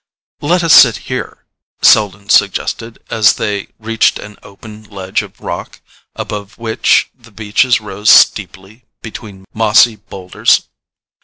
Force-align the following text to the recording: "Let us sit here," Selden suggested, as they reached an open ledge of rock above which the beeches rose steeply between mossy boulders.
"Let 0.41 0.63
us 0.63 0.73
sit 0.73 0.97
here," 1.11 1.45
Selden 1.83 2.27
suggested, 2.27 2.97
as 3.11 3.33
they 3.33 3.67
reached 3.77 4.17
an 4.17 4.35
open 4.41 4.83
ledge 4.85 5.21
of 5.21 5.39
rock 5.39 5.79
above 6.15 6.57
which 6.57 7.11
the 7.15 7.29
beeches 7.29 7.79
rose 7.79 8.09
steeply 8.09 8.85
between 9.03 9.45
mossy 9.53 9.97
boulders. 9.97 10.63